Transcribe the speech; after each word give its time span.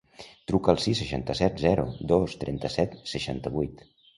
Truca 0.51 0.71
al 0.73 0.79
sis, 0.85 1.01
seixanta-set, 1.03 1.61
zero, 1.65 1.85
dos, 2.13 2.35
trenta-set, 2.45 2.99
seixanta-vuit. 3.13 3.89